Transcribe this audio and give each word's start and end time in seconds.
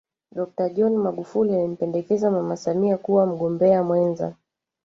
Dokta 0.35 0.69
John 0.75 0.95
Magufuli 0.97 1.55
alimpendekeza 1.55 2.31
Mama 2.31 2.55
Samia 2.57 2.97
kuwa 2.97 3.25
mgombea 3.25 3.83
mwenza 3.83 4.35